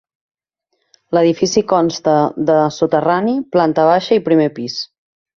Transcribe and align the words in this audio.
L’edifici 1.17 1.61
consta 1.73 2.15
de 2.47 2.55
soterrani, 2.77 3.35
planta 3.57 3.85
baixa 3.91 4.17
i 4.21 4.23
primer 4.31 4.49
pis. 4.57 4.79